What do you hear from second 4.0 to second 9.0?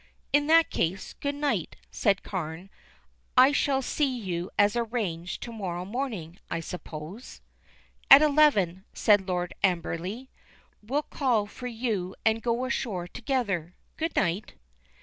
you as arranged, to morrow morning, I suppose?" "At eleven,"